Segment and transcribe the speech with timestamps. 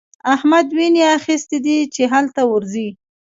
[0.33, 2.87] احمد ويني اخيستی دی چې هلته ورځي.